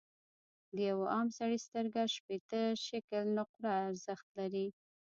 د 0.75 0.77
یوه 0.89 1.05
عام 1.13 1.27
سړي 1.37 1.57
سترګه 1.67 2.01
شپیته 2.15 2.61
شِکِل 2.85 3.23
نقره 3.37 3.71
ارزښت 3.87 4.27
لري. 4.37 4.67